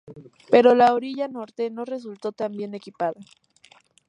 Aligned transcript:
Pero 0.51 0.73
la 0.73 0.95
orilla 0.95 1.27
norte 1.27 1.69
no 1.69 1.85
resultó 1.85 2.31
tan 2.31 2.53
bien 2.53 2.73
equipada. 2.73 3.21